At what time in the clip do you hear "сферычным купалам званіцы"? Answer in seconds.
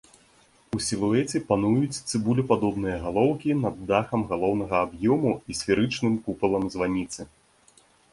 5.61-7.21